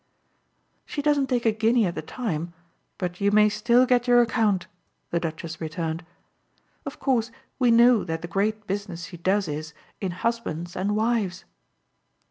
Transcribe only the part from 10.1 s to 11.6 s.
husbands and wives."